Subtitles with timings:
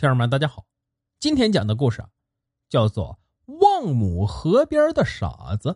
[0.00, 0.64] 听友们，大家好，
[1.18, 2.08] 今天讲的故事啊，
[2.70, 3.18] 叫做
[3.60, 5.68] 《望母河边的傻子》。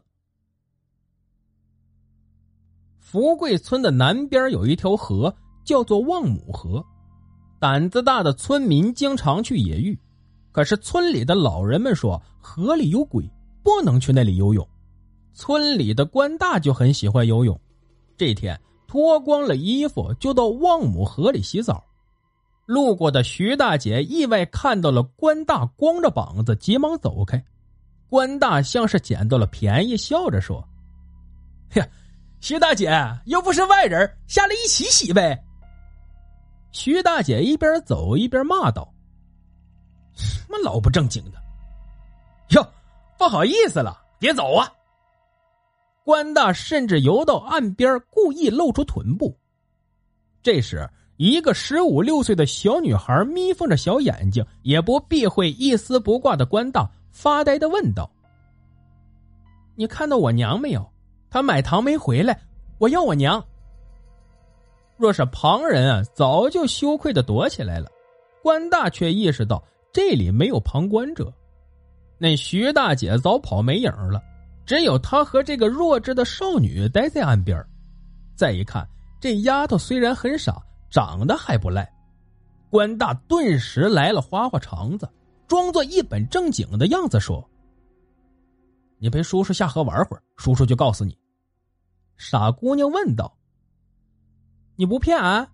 [2.98, 6.82] 福贵村的南边有一条河，叫做望母河。
[7.60, 10.00] 胆子大的村民经常去野浴，
[10.52, 13.30] 可是村里的老人们说河里有鬼，
[13.62, 14.66] 不能去那里游泳。
[15.34, 17.60] 村里的官大就很喜欢游泳，
[18.16, 21.84] 这天脱光了衣服就到望母河里洗澡。
[22.66, 27.42] 路过的徐大姐意外看到了关大光着膀子，急忙走开。
[28.08, 30.66] 关大像是捡到了便宜，笑着说
[31.74, 31.86] ：“呀，
[32.40, 32.90] 徐大姐
[33.26, 35.44] 又不是外人，下来一起洗呗。”
[36.72, 38.92] 徐大姐一边走一边骂道
[40.14, 41.42] ：“什么老不正经的！
[42.50, 42.66] 哟，
[43.18, 44.72] 不好意思了，别走啊！”
[46.04, 49.36] 关大甚至游到岸边，故意露出臀部。
[50.42, 50.88] 这时。
[51.16, 58.10] 一个十五六岁的小女孩眯缝着小眼睛，也不避讳一丝不挂的关大，发呆的问道
[59.76, 60.84] ：“你看到我娘没有？
[61.30, 62.36] 她买糖没回来，
[62.78, 63.44] 我要我娘。”
[64.96, 67.90] 若是旁人啊，早就羞愧的躲起来了。
[68.42, 69.62] 关大却意识到
[69.92, 71.32] 这里没有旁观者，
[72.18, 74.20] 那徐大姐早跑没影了，
[74.66, 77.64] 只有她和这个弱智的少女待在岸边。
[78.34, 78.86] 再一看，
[79.20, 80.60] 这丫头虽然很傻。
[80.94, 81.92] 长得还不赖，
[82.70, 85.10] 关大顿时来了花花肠子，
[85.48, 87.44] 装作一本正经的样子说
[88.98, 91.18] ：“你陪叔叔下河玩会儿，叔叔就告诉你。”
[92.16, 93.36] 傻姑娘问道
[94.78, 95.44] ：“你不骗俺？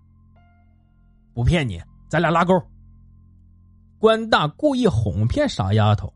[1.33, 2.53] 不骗你，咱俩拉钩。”
[3.99, 6.13] 关大故意哄骗傻丫头，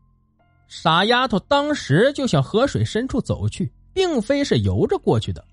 [0.67, 5.43] 傻丫头当时就向河水深处走去，并非是游着过去的。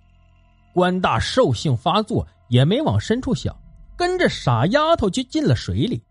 [0.75, 3.57] 关大兽性发作，也没往深处想。
[4.03, 6.03] 跟着傻丫头就进了水里。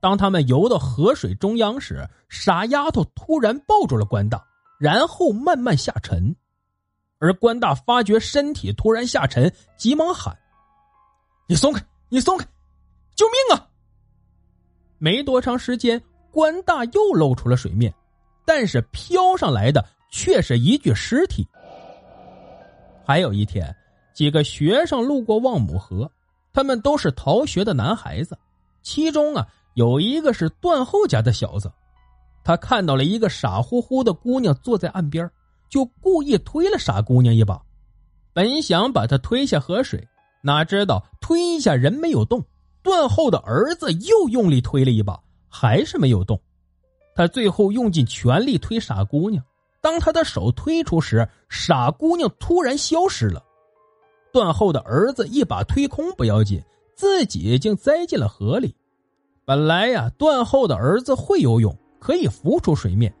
[0.00, 4.44] 当他们游到河水中央时，傻丫头突然抱住了关大，
[4.80, 6.34] 然后慢慢下沉。
[7.20, 10.36] 而关大发觉身体突然下沉，急忙喊
[11.46, 12.44] ：“你松开，你松开，
[13.14, 13.68] 救命啊！”
[14.98, 16.02] 没多长时间，
[16.32, 17.94] 关大又露出了水面，
[18.44, 21.46] 但是飘上来的却是一具尸体。
[23.06, 23.72] 还有一天，
[24.12, 26.10] 几个学生路过望母河。
[26.52, 28.36] 他们都是逃学的男孩子，
[28.82, 31.70] 其中啊有一个是段后家的小子，
[32.42, 35.30] 他看到了一个傻乎乎的姑娘坐在岸边，
[35.68, 37.60] 就故意推了傻姑娘一把，
[38.32, 40.06] 本想把她推下河水，
[40.42, 42.44] 哪知道推一下人没有动，
[42.82, 46.40] 段后的儿子又用力推了一把，还是没有动，
[47.14, 49.44] 他最后用尽全力推傻姑娘，
[49.80, 53.44] 当他的手推出时，傻姑娘突然消失了。
[54.32, 56.62] 段后的儿子一把推空不要紧，
[56.94, 58.74] 自己竟栽进了河里。
[59.44, 63.12] 本来呀，段后的儿子会游泳，可以浮出水面，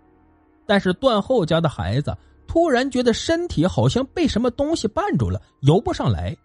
[0.66, 2.16] 但是段后家的孩子
[2.46, 6.36] 突然觉得身体好像被什么东西绊住了，游不上来。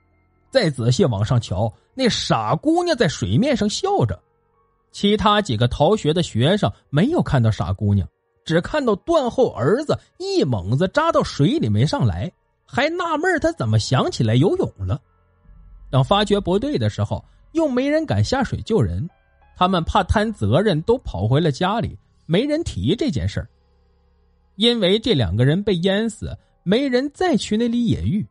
[0.50, 4.20] 再仔细往上瞧，那傻姑娘在水面上笑着。
[4.92, 8.08] 其他几个逃学的学生没有看到傻姑娘，
[8.46, 12.32] 只看到段后儿子一猛子扎到水里没上来。
[12.66, 15.00] 还纳闷他怎么想起来游泳了。
[15.90, 19.08] 等发觉不对的时候，又没人敢下水救人，
[19.56, 23.48] 他们怕摊责任，都跑回了家里，没人提这件事儿。
[24.56, 28.26] 因为这两个人被淹死，没人再去那里野浴，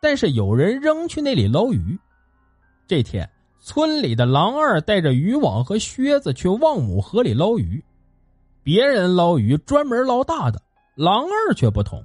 [0.00, 1.98] 但是有人仍去那里捞鱼。
[2.86, 3.28] 这天，
[3.60, 7.82] 村里的狼二带着渔网和靴子去望母河里捞鱼，
[8.62, 10.62] 别人捞鱼专门捞大的，
[10.94, 12.02] 狼二却不同。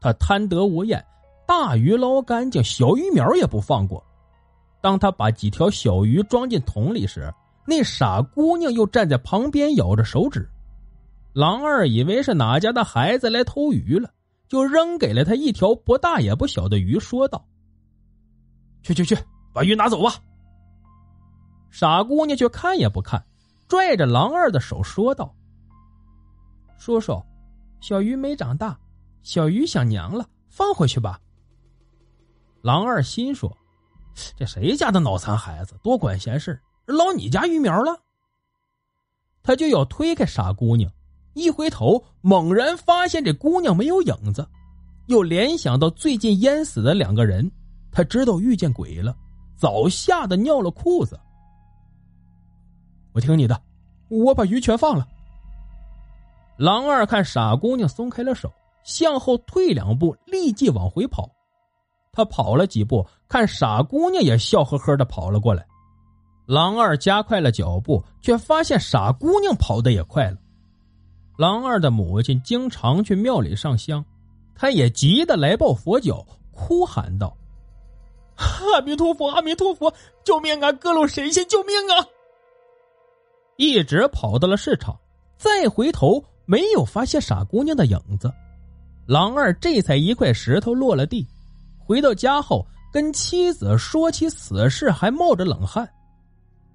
[0.00, 1.04] 他贪得无厌，
[1.46, 4.04] 大鱼捞干净，小鱼苗也不放过。
[4.80, 7.32] 当他把几条小鱼装进桶里时，
[7.66, 10.48] 那傻姑娘又站在旁边咬着手指。
[11.32, 14.10] 狼二以为是哪家的孩子来偷鱼了，
[14.48, 17.44] 就扔给了他一条不大也不小的鱼，说道
[18.82, 19.16] ：“去去去，
[19.52, 20.14] 把鱼拿走吧。”
[21.70, 23.22] 傻姑娘却看也不看，
[23.68, 25.34] 拽着狼二的手说道
[26.78, 27.22] ：“叔叔，
[27.80, 28.78] 小鱼没长大。”
[29.22, 31.20] 小鱼想娘了，放回去吧。
[32.62, 33.56] 狼二心说
[34.36, 38.00] ：“这谁家的脑残孩子，多管闲事，捞你家鱼苗了。”
[39.42, 40.90] 他就要推开傻姑娘，
[41.34, 44.46] 一回头，猛然发现这姑娘没有影子，
[45.06, 47.50] 又联想到最近淹死的两个人，
[47.92, 49.16] 他知道遇见鬼了，
[49.56, 51.18] 早吓得尿了裤子。
[53.12, 53.60] 我听你的，
[54.08, 55.06] 我把鱼全放了。
[56.56, 58.52] 狼二看傻姑娘松开了手。
[58.88, 61.28] 向后退两步，立即往回跑。
[62.10, 65.66] 他跑了几步，看傻姑娘也笑呵呵的跑了过来。
[66.46, 70.38] 狼二加快了脚步，却发现傻姑娘跑得也快了。
[71.36, 74.02] 狼二的母亲经常去庙里上香，
[74.54, 77.36] 他也急得来抱佛脚，哭喊道
[78.36, 79.92] ：“阿弥陀佛，阿弥陀佛，
[80.24, 80.72] 救命啊！
[80.72, 82.08] 各路神仙，救命啊！”
[83.58, 84.98] 一直跑到了市场，
[85.36, 88.32] 再回头没有发现傻姑娘的影子。
[89.08, 91.26] 狼二这才一块石头落了地，
[91.78, 95.88] 回到家后跟妻子说起此事，还冒着冷汗。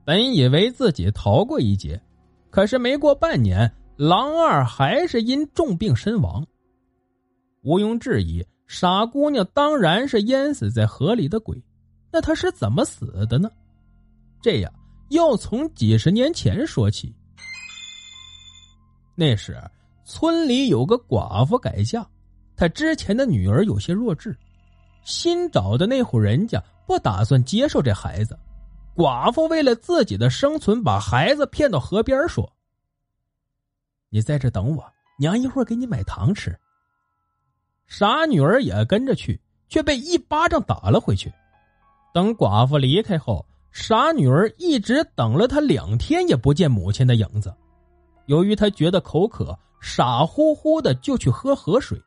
[0.04, 2.02] 本以为自己逃过一劫，
[2.50, 6.44] 可是没过半年，狼二还是因重病身亡。
[7.62, 11.64] 毋庸置疑，傻姑娘当然是淹死在河里的鬼。
[12.12, 13.48] 那她是怎么死的呢？
[14.42, 14.74] 这样
[15.12, 17.14] 要从几十年前说起。
[19.14, 19.56] 那时
[20.04, 22.04] 村里有个寡妇改嫁，
[22.56, 24.36] 他之前的女儿有些弱智，
[25.04, 28.38] 新找的那户人家不打算接受这孩子。
[28.96, 32.52] 寡妇为了自己的生存，把孩子骗到河边，说
[34.10, 34.86] ：“你在这等我，
[35.18, 36.56] 娘一会儿给你买糖吃。”
[37.88, 41.34] 傻女儿也跟着去，却被一巴掌打了回去。
[42.14, 47.52] 等寡妇离开后，傻女儿一直等了他两天，也不见母亲的影子。
[48.28, 52.00] 由于他觉得口渴，傻乎乎的就去喝河水。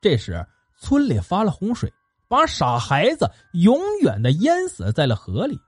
[0.00, 0.44] 这时，
[0.78, 1.92] 村里发了洪水，
[2.26, 5.58] 把傻孩子永远的淹死在了河里。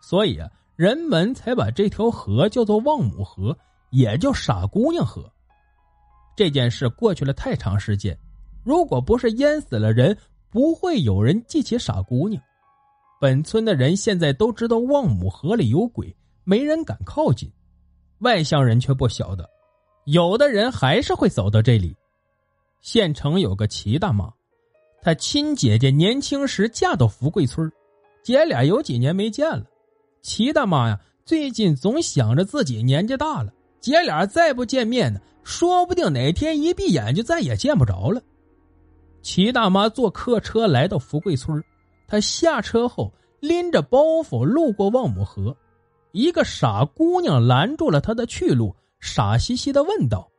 [0.00, 0.38] 所以，
[0.76, 3.56] 人们才把这条河叫做望母河，
[3.90, 5.30] 也叫傻姑娘河。
[6.36, 8.16] 这件事过去了太长时间，
[8.62, 10.16] 如果不是淹死了人，
[10.50, 12.40] 不会有人记起傻姑娘。
[13.20, 16.14] 本村的人现在都知道望母河里有鬼，
[16.44, 17.50] 没人敢靠近。
[18.18, 19.48] 外乡人却不晓得，
[20.04, 21.96] 有的人还是会走到这里。
[22.80, 24.32] 县城有个齐大妈，
[25.02, 27.70] 她亲姐姐年轻时嫁到福贵村，
[28.22, 29.64] 姐俩有几年没见了。
[30.22, 38.22] 齐大妈呀，最近总想着自己年纪大了，姐俩再不见面呢，说不定哪天一闭眼就再也见不着了。
[39.22, 41.62] 齐大妈坐客车来到福贵村，
[42.06, 45.56] 她下车后拎着包袱路过望母河，
[46.12, 50.30] 一个傻姑娘拦住了她的去路，傻兮兮的问道：“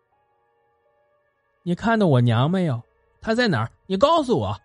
[1.64, 2.82] 你看到我娘没有？
[3.22, 3.72] 她在哪儿？
[3.86, 4.60] 你告诉我。”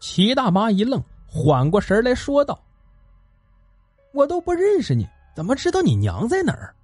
[0.00, 2.62] 齐大妈一愣，缓过神来说道。
[4.12, 6.74] 我都不认识你，怎么知道你娘在哪儿？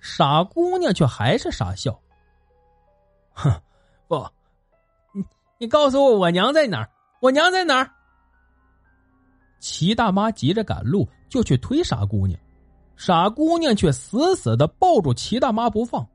[0.00, 1.98] 傻姑娘却还是傻笑。
[3.32, 3.50] 哼，
[4.06, 4.26] 不，
[5.12, 5.24] 你
[5.58, 6.90] 你告诉我我娘在哪儿？
[7.20, 7.90] 我娘在哪儿？
[9.58, 12.38] 齐大妈急着赶路，就去推傻姑娘，
[12.96, 16.06] 傻姑娘却死死的抱住齐大妈不放。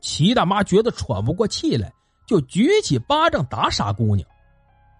[0.00, 1.92] 齐大妈觉得喘不过气来，
[2.26, 4.28] 就举起巴掌打傻姑娘。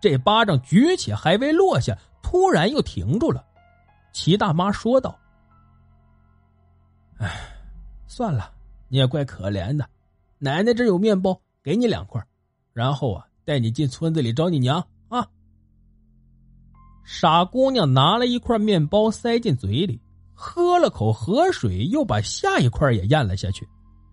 [0.00, 3.44] 这巴掌举起还未落下，突然又停住了。
[4.12, 5.18] 齐大妈说道
[7.18, 7.30] ：“哎，
[8.06, 8.52] 算了，
[8.88, 9.88] 你也怪可怜的。
[10.38, 12.24] 奶奶这有面包，给你两块，
[12.72, 15.26] 然后啊，带你进村子里找你娘啊。”
[17.04, 20.00] 傻姑娘拿了一块面包塞进嘴里，
[20.34, 23.66] 喝了口河水，又把下一块也咽了下去，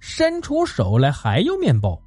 [0.05, 1.97] 伸出手来还要面包。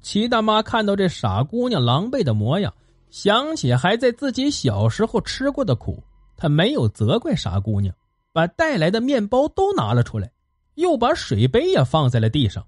[0.00, 2.72] 齐大妈看到这傻姑娘狼狈的模样，
[3.10, 6.00] 想起还在自己小时候吃过的苦。
[6.36, 7.92] 她没有责怪傻姑娘，
[8.32, 10.30] 把带来的面包都拿了出来，
[10.76, 12.64] 又把水杯也放在了地上。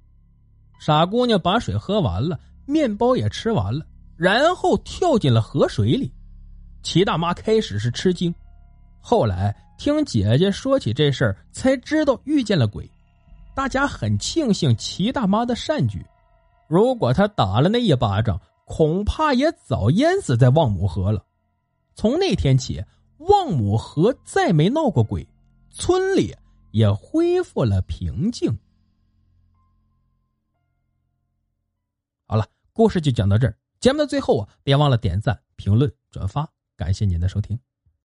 [0.81, 6.13] 傻姑娘把水喝完了，面包也吃完了，然后跳进了河水里。
[6.83, 8.35] 齐大妈开始是吃惊，
[9.01, 12.91] 后来听姐姐说起这事儿，才知道遇见了鬼。
[13.59, 16.07] 大家很庆幸齐大妈的善举，
[16.69, 21.27] 如果她打了那一巴掌，恐怕也早淹死在望母河了。
[21.97, 22.81] 从那天起。
[23.19, 25.27] 望母河再没闹过鬼，
[25.71, 26.33] 村里
[26.71, 28.57] 也恢复了平静。
[32.27, 33.59] 好了，故事就讲到这儿。
[33.81, 37.59] 节目的最后啊，别忘了点赞、评论、转发，感谢您的收听。